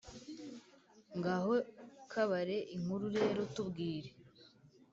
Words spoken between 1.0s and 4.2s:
ngaho kabare inkuru rero, tubwire